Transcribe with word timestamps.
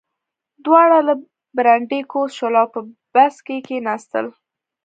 دواړه 0.65 0.97
له 1.07 1.13
برنډې 1.57 1.99
کوز 2.11 2.29
شول 2.37 2.53
او 2.61 2.67
په 2.73 2.79
بس 3.13 3.35
کې 3.45 3.57
کېناستل 3.67 4.25